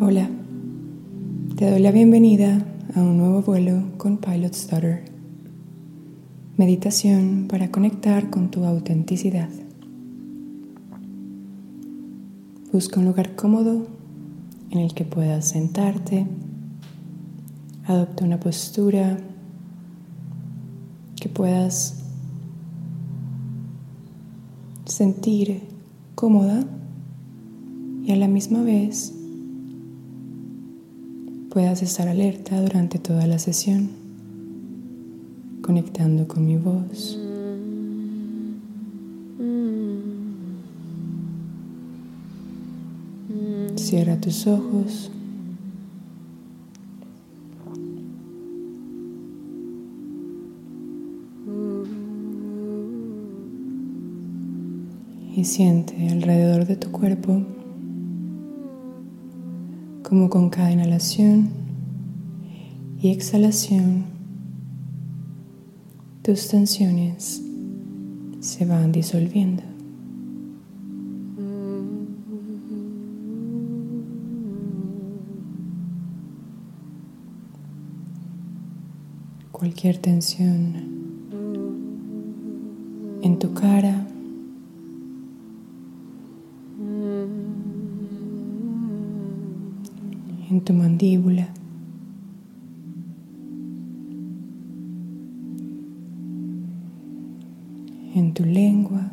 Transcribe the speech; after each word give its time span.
Hola, 0.00 0.30
te 1.56 1.68
doy 1.68 1.80
la 1.80 1.90
bienvenida 1.90 2.64
a 2.94 3.00
un 3.00 3.16
nuevo 3.16 3.42
vuelo 3.42 3.82
con 3.96 4.18
Pilot 4.18 4.54
Stutter. 4.54 5.04
Meditación 6.56 7.48
para 7.48 7.72
conectar 7.72 8.30
con 8.30 8.48
tu 8.48 8.64
autenticidad. 8.64 9.48
Busca 12.72 13.00
un 13.00 13.06
lugar 13.06 13.34
cómodo 13.34 13.88
en 14.70 14.78
el 14.78 14.94
que 14.94 15.04
puedas 15.04 15.48
sentarte. 15.48 16.28
Adopta 17.84 18.24
una 18.24 18.38
postura 18.38 19.18
que 21.20 21.28
puedas 21.28 22.04
sentir 24.84 25.62
cómoda 26.14 26.64
y 28.04 28.12
a 28.12 28.16
la 28.16 28.28
misma 28.28 28.62
vez 28.62 29.17
puedas 31.58 31.82
estar 31.82 32.06
alerta 32.06 32.60
durante 32.60 33.00
toda 33.00 33.26
la 33.26 33.36
sesión, 33.40 33.90
conectando 35.60 36.28
con 36.28 36.46
mi 36.46 36.56
voz. 36.56 37.18
Cierra 43.74 44.20
tus 44.20 44.46
ojos. 44.46 45.10
Y 55.34 55.44
siente 55.44 56.08
alrededor 56.08 56.66
de 56.66 56.76
tu 56.76 56.92
cuerpo 56.92 57.57
como 60.08 60.30
con 60.30 60.48
cada 60.48 60.72
inhalación 60.72 61.50
y 63.02 63.10
exhalación 63.10 64.04
tus 66.22 66.48
tensiones 66.48 67.42
se 68.40 68.64
van 68.64 68.90
disolviendo. 68.90 69.62
Cualquier 79.52 79.98
tensión 79.98 80.74
en 83.20 83.38
tu 83.38 83.52
cara 83.52 83.97
en 90.50 90.60
tu 90.62 90.72
mandíbula. 90.72 91.48
En 98.14 98.32
tu 98.32 98.44
lengua. 98.44 99.10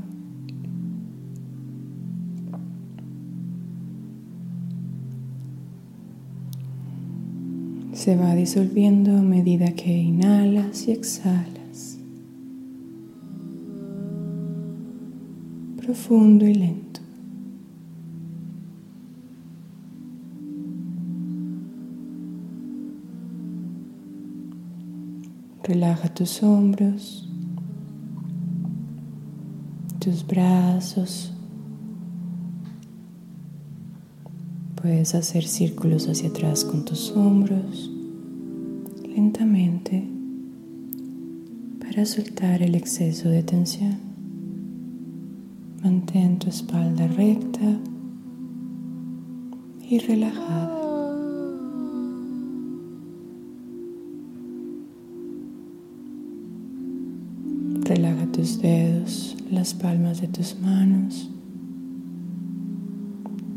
Se 7.94 8.16
va 8.16 8.36
disolviendo 8.36 9.18
a 9.18 9.22
medida 9.22 9.74
que 9.74 9.92
inhalas 9.92 10.88
y 10.88 10.92
exhalas. 10.92 11.98
Profundo 15.78 16.46
y 16.46 16.54
lento. 16.54 16.85
Relaja 25.76 26.08
tus 26.08 26.42
hombros, 26.42 27.28
tus 30.00 30.26
brazos. 30.26 31.34
Puedes 34.82 35.14
hacer 35.16 35.44
círculos 35.44 36.08
hacia 36.08 36.30
atrás 36.30 36.64
con 36.64 36.86
tus 36.86 37.12
hombros 37.12 37.92
lentamente 39.04 40.08
para 41.82 42.06
soltar 42.06 42.62
el 42.62 42.76
exceso 42.76 43.28
de 43.28 43.44
tensión. 43.44 43.98
Mantén 45.84 46.40
tu 46.40 46.48
espalda 46.48 47.06
recta 47.08 47.82
y 49.90 50.00
relajada. 50.00 50.85
Tus 58.46 58.62
dedos, 58.62 59.36
las 59.50 59.74
palmas 59.74 60.22
de 60.22 60.28
tus 60.28 60.56
manos, 60.60 61.32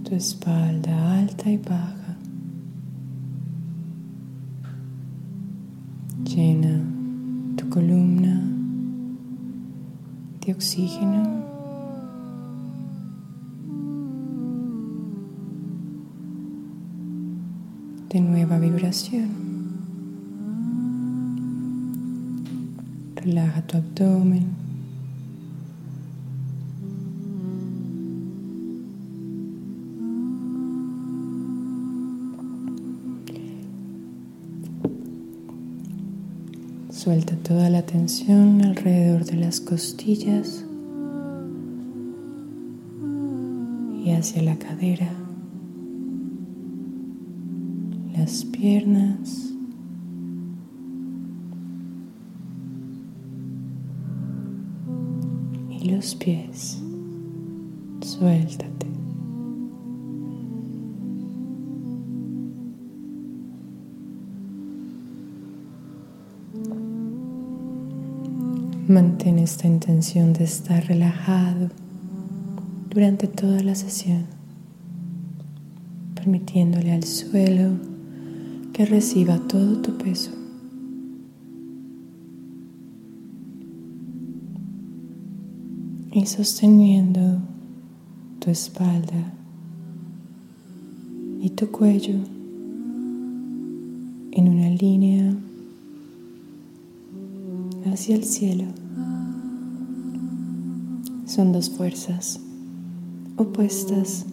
tu 0.03 0.15
espalda 0.15 1.19
alta 1.19 1.51
y 1.51 1.59
baja. 1.59 2.17
Llena 6.25 6.81
tu 7.57 7.69
columna 7.69 8.41
de 10.41 10.53
oxígeno. 10.55 11.47
de 18.09 18.21
nueva 18.23 18.59
vibración. 18.59 19.29
Relaja 23.17 23.61
tu 23.67 23.77
abdomen. 23.77 24.68
Suelta 37.09 37.37
toda 37.37 37.71
la 37.71 37.81
tensión 37.81 38.63
alrededor 38.63 39.25
de 39.25 39.37
las 39.39 39.63
costillas 39.63 40.63
y 44.05 44.11
hacia 44.11 44.43
la 44.43 44.59
cadera, 44.59 45.11
las 48.15 48.45
piernas. 48.45 49.55
los 55.83 56.15
pies. 56.15 56.83
Suéltate. 58.03 58.68
Mantén 68.89 69.39
esta 69.39 69.69
intención 69.69 70.33
de 70.33 70.45
estar 70.45 70.83
relajado 70.87 71.69
durante 72.89 73.27
toda 73.27 73.63
la 73.63 73.75
sesión, 73.75 74.25
permitiéndole 76.15 76.93
al 76.93 77.05
suelo 77.05 77.73
que 78.73 78.87
reciba 78.87 79.37
todo 79.47 79.83
tu 79.83 79.99
peso. 79.99 80.31
y 86.11 86.25
sosteniendo 86.25 87.43
tu 88.41 88.51
espalda 88.51 89.35
y 91.41 91.51
tu 91.51 91.71
cuello 91.71 92.17
en 94.33 94.49
una 94.49 94.71
línea 94.71 95.37
hacia 97.99 98.15
el 98.15 98.23
cielo. 98.23 98.63
Son 101.27 101.53
dos 101.53 101.69
fuerzas 101.69 102.39
opuestas 103.37 104.25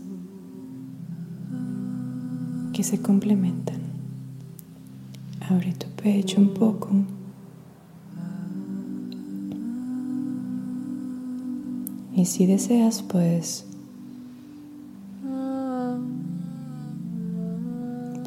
que 2.73 2.83
se 2.83 3.01
complementan. 3.01 3.81
Abre 5.49 5.73
tu 5.73 5.87
pecho 5.99 6.39
un 6.39 6.53
poco. 6.53 6.89
Y 12.15 12.25
si 12.25 12.45
deseas, 12.45 13.01
puedes 13.01 13.65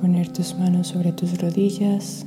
poner 0.01 0.33
tus 0.33 0.59
manos 0.59 0.89
sobre 0.89 1.13
tus 1.13 1.39
rodillas 1.39 2.27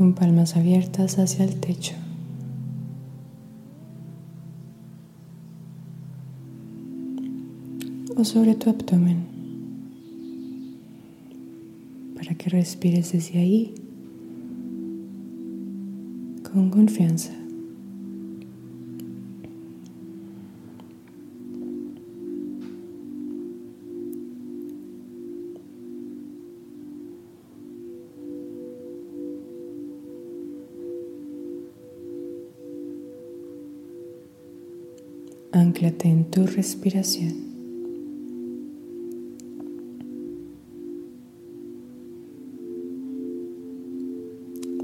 con 0.00 0.14
palmas 0.14 0.56
abiertas 0.56 1.18
hacia 1.18 1.44
el 1.44 1.56
techo. 1.60 1.92
o 8.16 8.24
sobre 8.24 8.54
tu 8.54 8.70
abdomen 8.70 9.18
para 12.14 12.34
que 12.34 12.48
respires 12.48 13.12
desde 13.12 13.38
ahí 13.38 13.74
con 16.50 16.70
confianza. 16.70 17.39
Anclate 35.60 36.08
en 36.08 36.24
tu 36.24 36.46
respiración. 36.46 37.34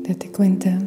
Date 0.06 0.30
cuenta 0.30 0.78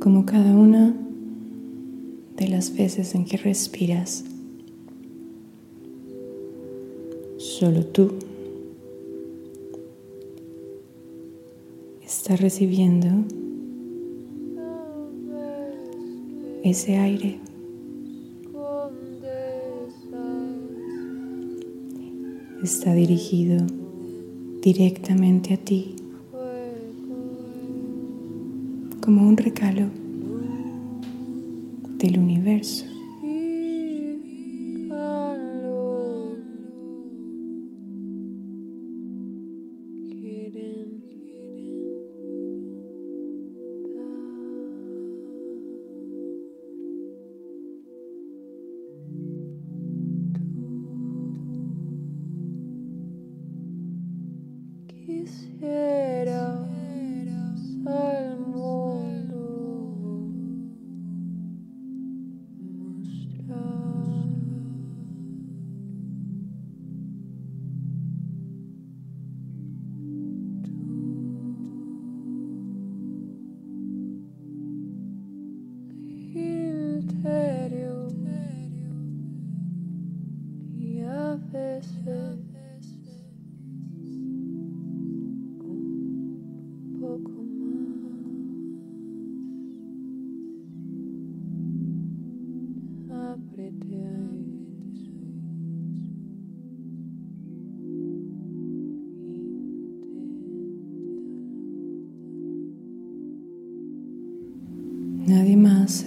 como 0.00 0.26
cada 0.26 0.56
una 0.56 0.92
de 2.36 2.48
las 2.48 2.76
veces 2.76 3.14
en 3.14 3.24
que 3.24 3.36
respiras, 3.36 4.24
solo 7.36 7.86
tú 7.86 8.14
estás 12.04 12.40
recibiendo 12.40 13.08
ese 16.62 16.96
aire. 16.96 17.38
Está 22.62 22.94
dirigido 22.94 23.66
directamente 24.62 25.54
a 25.54 25.56
ti 25.56 25.96
como 29.00 29.26
un 29.26 29.36
regalo 29.36 29.88
del 31.98 32.18
universo. 32.18 32.91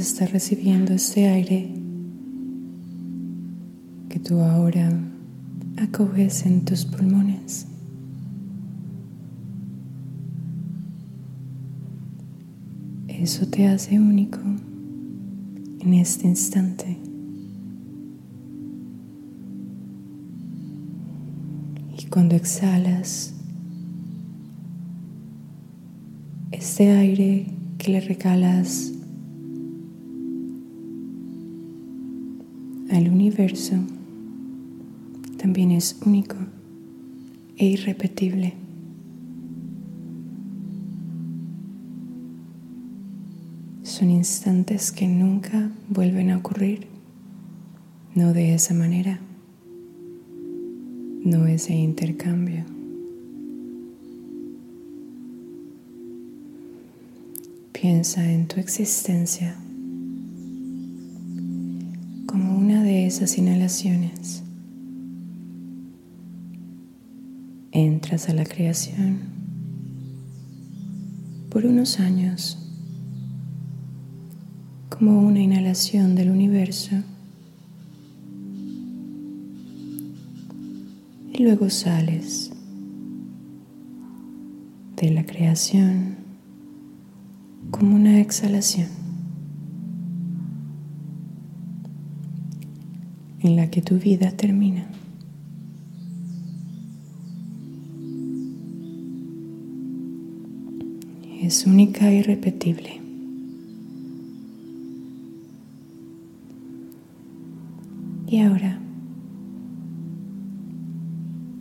Está 0.06 0.28
recibiendo 0.28 0.94
este 0.94 1.28
aire 1.28 1.68
que 4.08 4.20
tú 4.20 4.40
ahora 4.40 4.88
acoges 5.78 6.46
en 6.46 6.64
tus 6.64 6.86
pulmones. 6.86 7.66
Eso 13.08 13.48
te 13.48 13.68
hace 13.68 14.00
único 14.00 14.38
en 15.80 15.94
este 15.96 16.28
instante. 16.28 17.00
Y 21.98 22.06
cuando 22.12 22.36
exhalas, 22.36 23.34
este 26.52 26.92
aire 26.92 27.48
que 27.80 27.92
le 27.92 28.02
regalas 28.02 28.92
al 32.96 33.10
universo 33.10 33.76
también 35.38 35.72
es 35.72 35.98
único 36.06 36.38
e 37.58 37.66
irrepetible. 37.66 38.54
Son 43.84 44.10
instantes 44.10 44.92
que 44.92 45.08
nunca 45.08 45.72
vuelven 45.90 46.32
a 46.32 46.38
ocurrir, 46.38 46.88
no 48.14 48.34
de 48.34 48.54
esa 48.54 48.74
manera, 48.74 49.20
no 51.24 51.48
ese 51.48 51.76
intercambio. 51.76 52.64
Piensa 57.74 58.32
en 58.32 58.48
tu 58.48 58.60
existencia 58.60 59.58
esas 63.16 63.38
inhalaciones. 63.38 64.44
Entras 67.72 68.28
a 68.28 68.34
la 68.34 68.44
creación 68.44 69.20
por 71.50 71.66
unos 71.66 72.02
años 72.02 72.58
como 74.90 75.22
una 75.22 75.40
inhalación 75.40 76.16
del 76.16 76.30
universo 76.30 76.98
y 81.32 81.42
luego 81.42 81.70
sales 81.70 82.52
de 84.98 85.12
la 85.12 85.26
creación 85.26 86.18
como 87.72 87.96
una 87.96 88.20
exhalación. 88.20 89.05
En 93.46 93.56
la 93.56 93.70
que 93.70 93.82
tu 93.82 94.00
vida 94.00 94.32
termina. 94.32 94.88
Es 101.42 101.68
única 101.68 102.12
y 102.12 102.24
repetible. 102.24 103.02
Y 108.28 108.42
ahora 108.42 108.80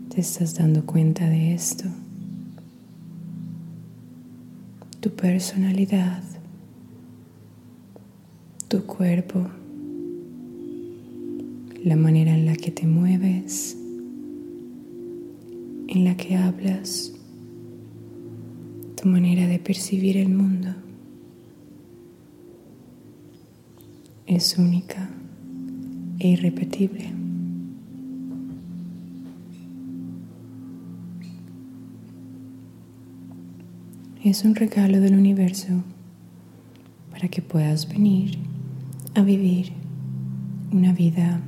te 0.09 0.23
estás 0.23 0.55
dando 0.55 0.87
cuenta 0.87 1.29
de 1.29 1.53
esto. 1.53 1.85
Tu 5.01 5.11
personalidad, 5.11 6.23
tu 8.69 8.87
cuerpo, 8.87 9.51
la 11.85 11.97
manera 11.97 12.33
en 12.35 12.47
la 12.47 12.57
que 12.57 12.71
te 12.71 12.87
mueves, 12.87 13.77
en 15.87 16.05
la 16.05 16.17
que 16.17 16.35
hablas, 16.35 17.13
tu 18.97 19.07
manera 19.07 19.47
de 19.47 19.59
percibir 19.59 20.17
el 20.17 20.31
mundo 20.31 20.71
es 24.27 24.57
única 24.57 25.11
e 26.19 26.29
irrepetible. 26.29 27.13
Es 34.25 34.43
un 34.43 34.55
regalo 34.55 35.03
del 35.03 35.19
universo 35.19 35.85
para 37.11 37.29
que 37.29 37.43
puedas 37.43 37.87
venir 37.87 38.39
a 39.15 39.21
vivir 39.21 39.73
una 40.73 40.95
vida 40.95 41.43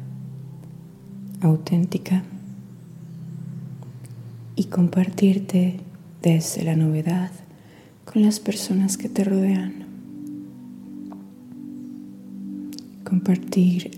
auténtica 1.46 2.22
y 4.54 4.64
compartirte 4.64 5.80
desde 6.22 6.64
la 6.64 6.76
novedad 6.76 7.30
con 8.04 8.22
las 8.22 8.40
personas 8.40 8.96
que 8.96 9.08
te 9.08 9.24
rodean. 9.24 9.84
Compartir 13.04 13.90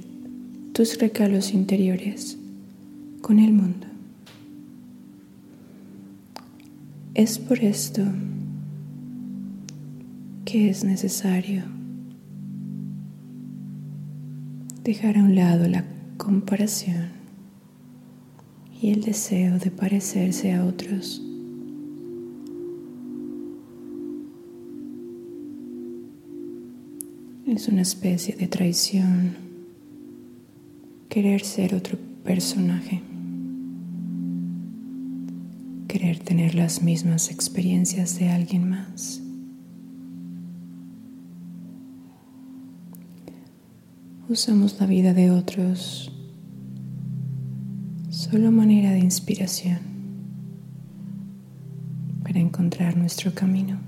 tus 0.73 0.99
regalos 0.99 1.53
interiores 1.53 2.37
con 3.23 3.39
el 3.39 3.53
mundo. 3.53 3.87
Es 7.15 7.39
por 7.39 7.59
esto 7.61 8.03
que 10.45 10.71
es 10.71 10.85
necesario 10.85 11.65
dejar 14.85 15.19
a 15.19 15.23
un 15.23 15.35
lado 15.35 15.69
la 15.69 15.85
comparación 16.17 17.18
y 18.81 18.91
el 18.91 19.03
deseo 19.03 19.59
de 19.59 19.71
parecerse 19.71 20.53
a 20.53 20.65
otros. 20.65 21.23
Es 27.47 27.69
una 27.69 27.83
especie 27.83 28.37
de 28.37 28.47
traición 28.47 29.37
querer 31.09 31.43
ser 31.45 31.75
otro 31.75 31.99
personaje, 32.23 33.03
querer 35.89 36.19
tener 36.19 36.55
las 36.55 36.83
mismas 36.83 37.31
experiencias 37.31 38.19
de 38.19 38.29
alguien 38.29 38.69
más. 38.69 39.23
usamos 44.29 44.79
la 44.79 44.87
vida 44.87 45.15
de 45.15 45.31
otros 45.31 46.13
solo 48.31 48.51
manera 48.51 48.91
de 48.91 48.99
inspiración 48.99 49.79
para 52.23 52.39
encontrar 52.39 52.95
nuestro 52.95 53.33
camino, 53.33 53.79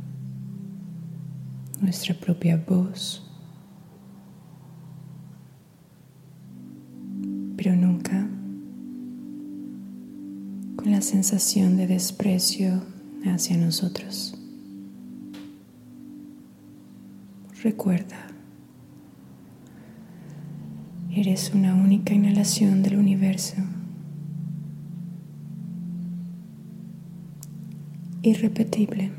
nuestra 1.80 2.14
propia 2.14 2.56
voz, 2.56 3.22
pero 7.56 7.76
nunca 7.76 8.28
con 10.76 10.90
la 10.90 11.02
sensación 11.02 11.76
de 11.76 11.86
desprecio 11.86 12.82
hacia 13.26 13.58
nosotros. 13.58 14.34
Recuerda 17.62 18.30
Eres 21.12 21.50
una 21.52 21.74
única 21.74 22.14
inhalación 22.14 22.84
del 22.84 22.96
universo. 22.96 23.56
Irrepetible. 28.22 29.10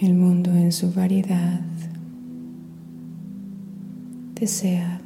El 0.00 0.14
mundo 0.14 0.50
en 0.52 0.72
su 0.72 0.92
variedad 0.92 1.60
desea 4.34 5.01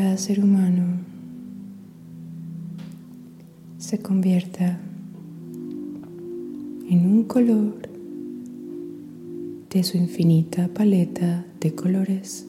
cada 0.00 0.16
ser 0.16 0.42
humano 0.42 0.96
se 3.76 3.98
convierta 3.98 4.80
en 6.88 7.04
un 7.04 7.24
color 7.24 7.82
de 9.68 9.84
su 9.84 9.98
infinita 9.98 10.68
paleta 10.68 11.44
de 11.60 11.74
colores. 11.74 12.46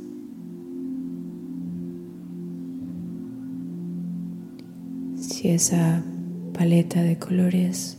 Si 5.17 5.49
esa 5.49 6.05
paleta 6.53 7.01
de 7.01 7.19
colores 7.19 7.97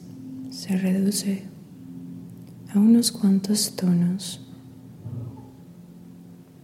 se 0.49 0.79
reduce 0.79 1.43
a 2.73 2.79
unos 2.79 3.13
cuantos 3.13 3.77
tonos, 3.77 4.51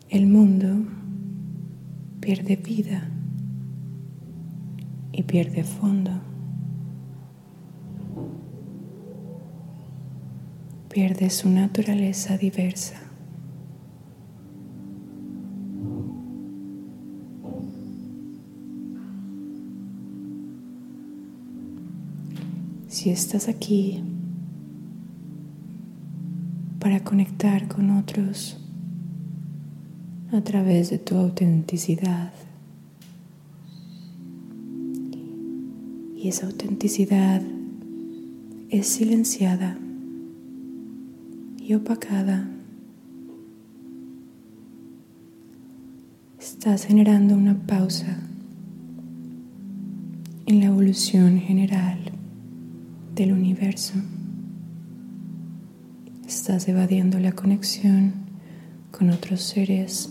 el 0.08 0.26
mundo 0.26 0.97
pierde 2.28 2.56
vida 2.56 3.08
y 5.12 5.22
pierde 5.22 5.64
fondo. 5.64 6.10
Pierde 10.90 11.30
su 11.30 11.48
naturaleza 11.48 12.36
diversa. 12.36 13.00
Si 22.88 23.08
estás 23.08 23.48
aquí 23.48 24.04
para 26.78 27.00
conectar 27.00 27.68
con 27.68 27.90
otros 27.92 28.67
a 30.32 30.42
través 30.42 30.90
de 30.90 30.98
tu 30.98 31.16
autenticidad. 31.16 32.32
Y 36.16 36.28
esa 36.28 36.46
autenticidad 36.46 37.40
es 38.68 38.86
silenciada 38.86 39.78
y 41.58 41.74
opacada. 41.74 42.48
Estás 46.38 46.84
generando 46.84 47.34
una 47.34 47.66
pausa 47.66 48.18
en 50.46 50.60
la 50.60 50.66
evolución 50.66 51.38
general 51.38 51.98
del 53.14 53.32
universo. 53.32 53.94
Estás 56.26 56.68
evadiendo 56.68 57.18
la 57.18 57.32
conexión 57.32 58.12
con 58.90 59.10
otros 59.10 59.40
seres 59.42 60.10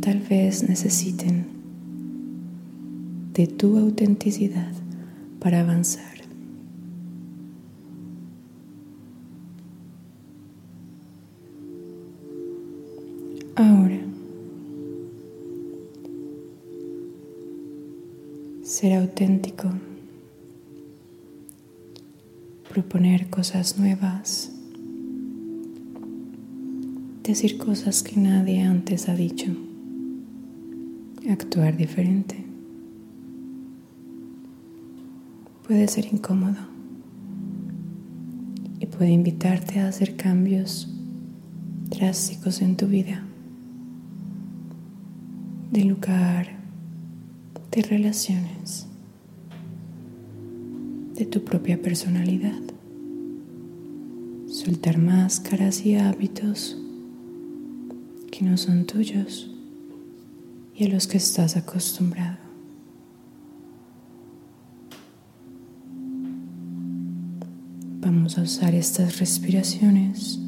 tal 0.00 0.20
vez 0.20 0.68
necesiten 0.68 1.46
de 3.34 3.46
tu 3.46 3.76
autenticidad 3.78 4.72
para 5.40 5.60
avanzar. 5.60 6.18
Ahora, 13.56 13.98
ser 18.62 18.94
auténtico, 18.94 19.68
proponer 22.68 23.28
cosas 23.30 23.78
nuevas 23.78 24.52
decir 27.28 27.58
cosas 27.58 28.02
que 28.02 28.18
nadie 28.18 28.62
antes 28.62 29.06
ha 29.10 29.14
dicho, 29.14 29.54
actuar 31.30 31.76
diferente. 31.76 32.44
Puede 35.66 35.86
ser 35.88 36.06
incómodo 36.12 36.56
y 38.80 38.86
puede 38.86 39.10
invitarte 39.10 39.80
a 39.80 39.88
hacer 39.88 40.16
cambios 40.16 40.88
drásticos 41.90 42.62
en 42.62 42.76
tu 42.76 42.86
vida, 42.86 43.22
de 45.70 45.84
lugar, 45.84 46.58
de 47.72 47.82
relaciones, 47.82 48.86
de 51.14 51.26
tu 51.26 51.44
propia 51.44 51.80
personalidad. 51.82 52.60
Soltar 54.46 54.96
máscaras 54.96 55.84
y 55.84 55.96
hábitos 55.96 56.78
que 58.30 58.44
no 58.44 58.56
son 58.56 58.86
tuyos 58.86 59.57
y 60.78 60.84
a 60.84 60.88
los 60.88 61.08
que 61.08 61.16
estás 61.16 61.56
acostumbrado. 61.56 62.38
Vamos 68.00 68.38
a 68.38 68.42
usar 68.42 68.74
estas 68.74 69.18
respiraciones 69.18 70.38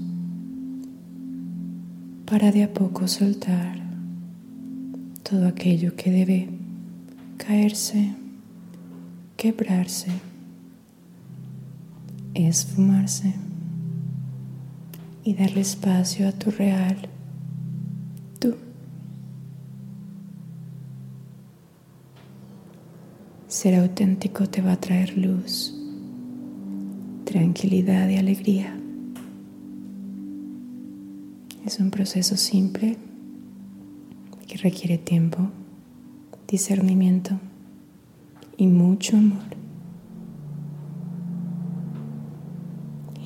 para 2.26 2.52
de 2.52 2.62
a 2.62 2.72
poco 2.72 3.08
soltar 3.08 3.80
todo 5.28 5.48
aquello 5.48 5.96
que 5.96 6.12
debe 6.12 6.48
caerse, 7.36 8.14
quebrarse, 9.36 10.12
esfumarse 12.34 13.34
y 15.24 15.34
darle 15.34 15.62
espacio 15.62 16.28
a 16.28 16.32
tu 16.32 16.52
real, 16.52 17.08
Ser 23.60 23.74
auténtico 23.74 24.48
te 24.48 24.62
va 24.62 24.72
a 24.72 24.80
traer 24.80 25.18
luz, 25.18 25.74
tranquilidad 27.26 28.08
y 28.08 28.16
alegría. 28.16 28.74
Es 31.66 31.78
un 31.78 31.90
proceso 31.90 32.38
simple 32.38 32.96
que 34.48 34.56
requiere 34.56 34.96
tiempo, 34.96 35.50
discernimiento 36.48 37.38
y 38.56 38.66
mucho 38.66 39.18
amor. 39.18 39.44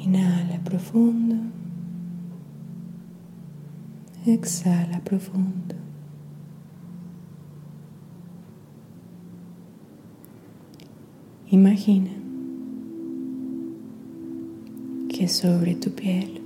Inhala 0.03 0.59
profundo. 0.65 1.37
Exhala 4.27 4.99
profundo. 5.05 5.84
Imagina 11.55 12.11
que 15.09 15.29
sobre 15.29 15.77
tu 15.77 15.93
piel, 15.93 16.43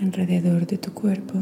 alrededor 0.00 0.66
de 0.66 0.78
tu 0.78 0.92
cuerpo, 0.92 1.38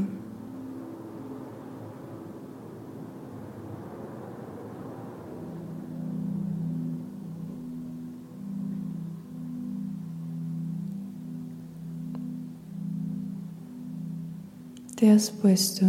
te 14.95 15.11
has 15.11 15.31
puesto 15.31 15.87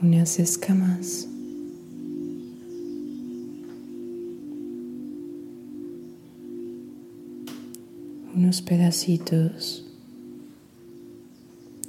unas 0.00 0.38
escamas. 0.38 1.31
Unos 8.34 8.62
pedacitos 8.62 9.84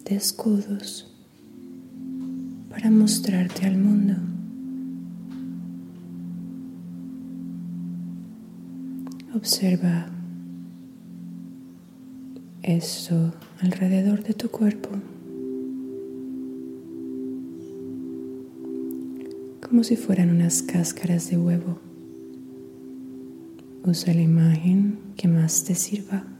de 0.05 0.15
escudos 0.15 1.09
para 2.69 2.91
mostrarte 2.91 3.65
al 3.65 3.77
mundo. 3.77 4.15
Observa 9.33 10.07
esto 12.61 13.33
alrededor 13.61 14.23
de 14.23 14.33
tu 14.33 14.49
cuerpo, 14.49 14.89
como 19.61 19.83
si 19.83 19.95
fueran 19.95 20.29
unas 20.29 20.61
cáscaras 20.61 21.29
de 21.29 21.37
huevo. 21.37 21.79
Usa 23.85 24.13
la 24.13 24.21
imagen 24.21 24.99
que 25.17 25.27
más 25.27 25.63
te 25.65 25.75
sirva. 25.75 26.32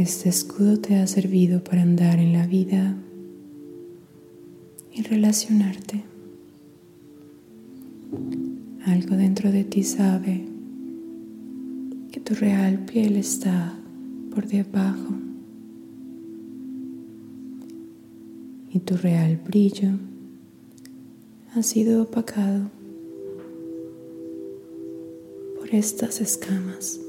Este 0.00 0.30
escudo 0.30 0.78
te 0.78 0.96
ha 0.96 1.06
servido 1.06 1.62
para 1.62 1.82
andar 1.82 2.20
en 2.20 2.32
la 2.32 2.46
vida 2.46 2.96
y 4.94 5.02
relacionarte. 5.02 6.02
Algo 8.86 9.16
dentro 9.16 9.52
de 9.52 9.62
ti 9.64 9.82
sabe 9.82 10.46
que 12.10 12.18
tu 12.18 12.34
real 12.34 12.78
piel 12.86 13.16
está 13.16 13.78
por 14.34 14.46
debajo 14.46 15.16
y 18.72 18.78
tu 18.78 18.96
real 18.96 19.36
brillo 19.36 19.90
ha 21.54 21.62
sido 21.62 22.04
opacado 22.04 22.70
por 25.58 25.74
estas 25.74 26.22
escamas. 26.22 27.00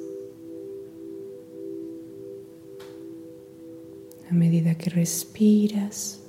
A 4.32 4.34
medida 4.34 4.76
que 4.76 4.90
respiras, 4.90 6.22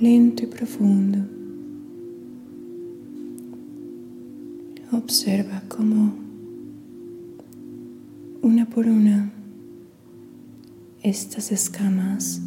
lento 0.00 0.42
y 0.42 0.46
profundo. 0.46 1.18
Observa 4.90 5.62
cómo 5.68 6.14
una 8.42 8.68
por 8.68 8.88
una 8.88 9.32
estas 11.04 11.52
escamas 11.52 12.40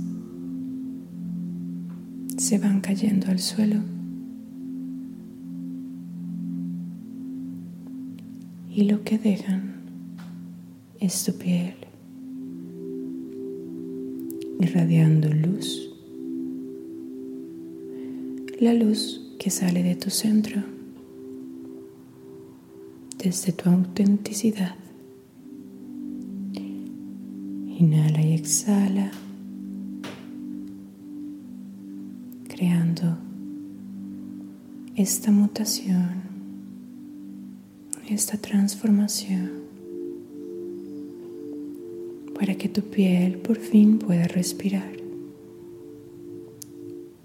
se 2.36 2.58
van 2.58 2.82
cayendo 2.82 3.28
al 3.28 3.40
suelo. 3.40 3.80
Y 8.70 8.84
lo 8.84 9.04
que 9.06 9.18
dejan 9.18 9.76
es 11.00 11.24
tu 11.24 11.32
piel 11.34 11.87
irradiando 14.60 15.30
luz, 15.30 15.94
la 18.60 18.74
luz 18.74 19.22
que 19.38 19.50
sale 19.50 19.84
de 19.84 19.96
tu 19.96 20.10
centro, 20.10 20.64
desde 23.18 23.52
tu 23.52 23.70
autenticidad. 23.70 24.76
Inhala 27.80 28.22
y 28.22 28.34
exhala, 28.34 29.12
creando 32.48 33.18
esta 34.96 35.32
mutación, 35.32 36.24
esta 38.10 38.38
transformación 38.38 39.67
para 42.38 42.56
que 42.56 42.70
tu 42.70 42.82
piel 42.82 43.38
por 43.38 43.58
fin 43.58 43.98
pueda 44.00 44.28
respirar 44.28 44.92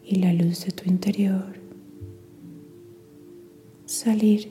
y 0.05 0.16
la 0.16 0.33
luz 0.33 0.64
de 0.64 0.72
tu 0.72 0.88
interior 0.88 1.62
salir 3.87 4.48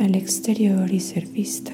al 0.00 0.14
exterior 0.16 0.90
y 0.90 1.00
ser 1.00 1.26
vista. 1.26 1.72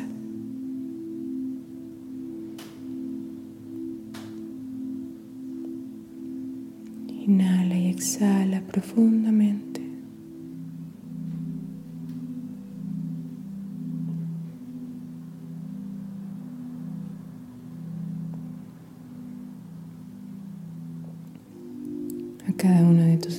Inhala 7.26 7.78
y 7.78 7.88
exhala 7.88 8.60
profundamente. 8.60 9.65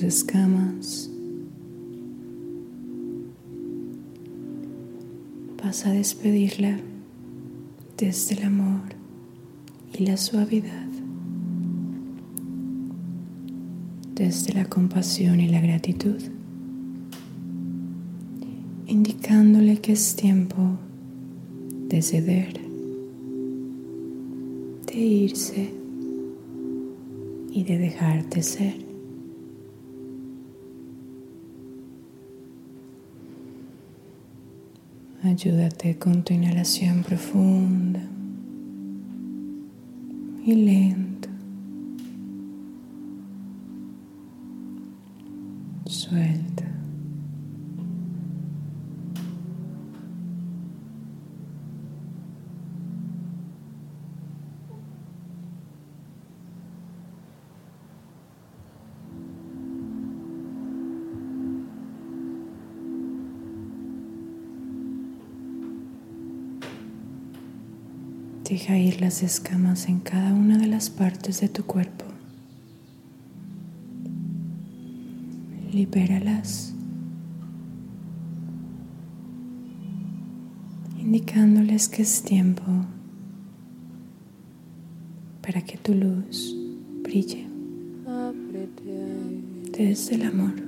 Escamas. 0.08 1.10
Vas 5.62 5.84
a 5.84 5.92
despedirla 5.92 6.78
desde 7.98 8.36
el 8.36 8.44
amor 8.44 8.80
y 9.92 10.06
la 10.06 10.16
suavidad, 10.16 10.88
desde 14.14 14.54
la 14.54 14.64
compasión 14.64 15.40
y 15.40 15.48
la 15.48 15.60
gratitud, 15.60 16.22
indicándole 18.86 19.78
que 19.82 19.92
es 19.92 20.16
tiempo 20.16 20.78
de 21.88 22.00
ceder, 22.00 22.60
de 24.86 24.98
irse 24.98 25.70
y 27.52 27.62
de 27.64 27.76
dejarte 27.76 28.42
ser. 28.42 28.87
Ayúdate 35.40 35.96
con 35.96 36.24
tu 36.24 36.34
inhalación 36.34 37.04
profunda 37.04 38.00
y 40.44 40.52
lenta. 40.52 41.28
Suelta. 45.86 46.37
Deja 68.48 68.78
ir 68.78 69.02
las 69.02 69.22
escamas 69.22 69.88
en 69.88 70.00
cada 70.00 70.32
una 70.32 70.56
de 70.56 70.66
las 70.66 70.88
partes 70.88 71.42
de 71.42 71.50
tu 71.50 71.64
cuerpo. 71.64 72.06
Libéralas, 75.70 76.72
indicándoles 80.98 81.90
que 81.90 82.00
es 82.00 82.22
tiempo 82.22 82.62
para 85.42 85.60
que 85.60 85.76
tu 85.76 85.92
luz 85.92 86.56
brille 87.02 87.46
desde 89.76 90.14
el 90.14 90.22
amor. 90.22 90.67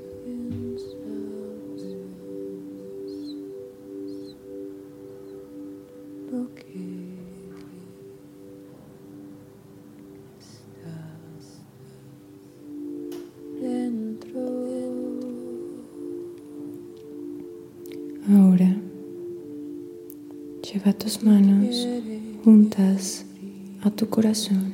Ahora 18.29 18.75
lleva 20.61 20.93
tus 20.93 21.23
manos 21.23 21.87
juntas 22.43 23.25
a 23.81 23.89
tu 23.89 24.07
corazón. 24.09 24.73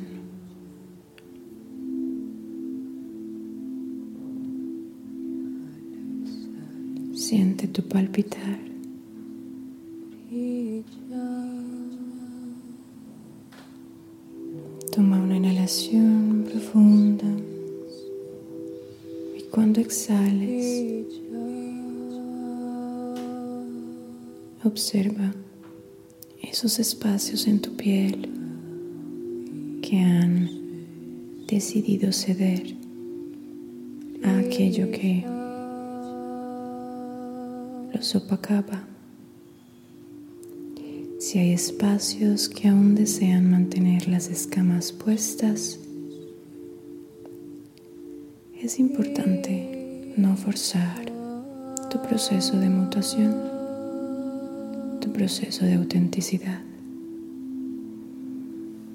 Siente 7.13 7.67
tu 7.67 7.83
palpitar. 7.83 8.66
Observa 24.77 25.33
esos 26.39 26.77
espacios 26.77 27.47
en 27.47 27.59
tu 27.59 27.75
piel 27.75 28.29
que 29.81 29.97
han 29.97 30.51
decidido 31.47 32.11
ceder 32.11 32.75
a 34.23 34.37
aquello 34.37 34.91
que 34.91 35.25
los 37.91 38.15
opacaba. 38.15 38.87
Si 41.17 41.39
hay 41.39 41.53
espacios 41.53 42.47
que 42.47 42.67
aún 42.67 42.93
desean 42.93 43.49
mantener 43.49 44.07
las 44.07 44.27
escamas 44.27 44.91
puestas, 44.91 45.79
es 48.61 48.77
importante 48.77 50.13
no 50.17 50.37
forzar 50.37 51.11
tu 51.89 51.99
proceso 52.03 52.59
de 52.59 52.69
mutación, 52.69 53.56
proceso 55.17 55.65
de 55.65 55.73
autenticidad. 55.73 56.61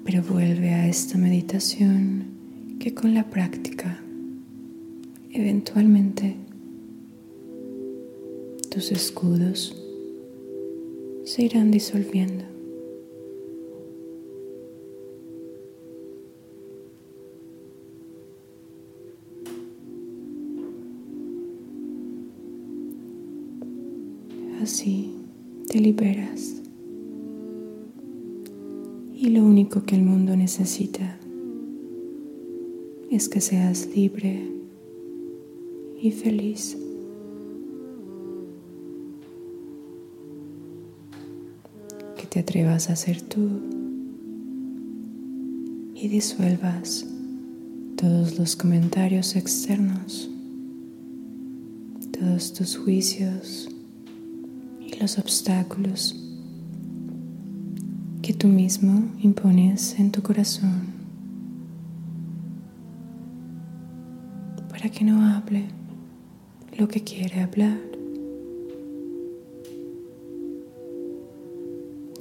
Pero 0.05 0.23
vuelve 0.23 0.69
a 0.69 0.87
esta 0.87 1.17
meditación 1.17 2.23
que 2.79 2.93
con 2.93 3.13
la 3.13 3.29
práctica 3.29 4.01
eventualmente 5.33 6.37
tus 8.69 8.93
escudos 8.93 9.75
se 11.25 11.43
irán 11.43 11.71
disolviendo. 11.71 12.52
Liberas. 25.83 26.61
Y 29.13 29.29
lo 29.29 29.43
único 29.43 29.83
que 29.83 29.95
el 29.95 30.03
mundo 30.03 30.35
necesita 30.35 31.19
es 33.11 33.29
que 33.29 33.41
seas 33.41 33.87
libre 33.95 34.49
y 36.01 36.11
feliz. 36.11 36.77
te 42.33 42.39
atrevas 42.39 42.89
a 42.89 42.95
ser 42.95 43.21
tú 43.21 43.47
y 45.93 46.07
disuelvas 46.07 47.05
todos 47.95 48.39
los 48.39 48.55
comentarios 48.55 49.35
externos, 49.35 50.31
todos 52.11 52.53
tus 52.53 52.75
juicios 52.75 53.72
los 55.03 55.17
obstáculos 55.17 56.15
que 58.21 58.31
tú 58.33 58.47
mismo 58.47 59.03
impones 59.19 59.99
en 59.99 60.11
tu 60.11 60.21
corazón 60.21 60.93
para 64.69 64.87
que 64.87 65.03
no 65.03 65.25
hable 65.25 65.65
lo 66.77 66.87
que 66.87 67.01
quiere 67.01 67.41
hablar. 67.41 67.77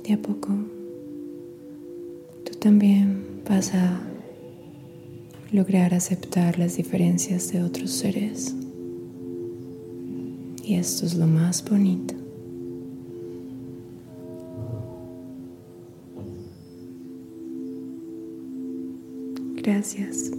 de 0.03 0.15
a 0.15 0.19
poco 0.21 0.49
tú 2.45 2.59
también 2.59 3.25
vas 3.49 3.73
a 3.75 4.01
lograr 5.53 5.95
aceptar 5.95 6.59
las 6.59 6.79
diferencias 6.79 7.53
de 7.53 7.63
otros 7.63 7.93
seres. 7.93 8.57
Y 10.65 10.75
esto 10.75 11.07
es 11.07 11.15
lo 11.15 11.29
más 11.29 11.65
bonito. 11.65 12.22
Gracias. 19.83 20.31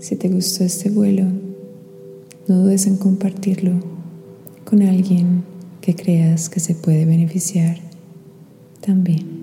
Si 0.00 0.16
te 0.16 0.28
gustó 0.28 0.64
este 0.64 0.90
vuelo, 0.90 1.22
no 2.48 2.62
dudes 2.62 2.88
en 2.88 2.96
compartirlo 2.96 3.74
con 4.64 4.82
alguien 4.82 5.44
que 5.80 5.94
creas 5.94 6.48
que 6.48 6.58
se 6.58 6.74
puede 6.74 7.04
beneficiar 7.04 7.78
también. 8.80 9.35